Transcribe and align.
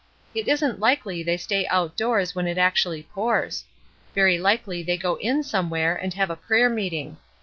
It 0.33 0.47
isn't 0.47 0.79
likely 0.79 1.21
they 1.21 1.37
stay 1.37 1.67
out 1.67 1.95
doors 1.95 2.33
when 2.33 2.47
it 2.47 2.57
actually 2.57 3.03
pours. 3.13 3.65
Very 4.15 4.39
likely 4.39 4.81
they 4.81 4.97
go 4.97 5.19
in 5.19 5.43
somewhere 5.43 5.95
and 5.95 6.11
have 6.15 6.31
a 6.31 6.35
prayer 6.35 6.71
meeting. 6.71 7.17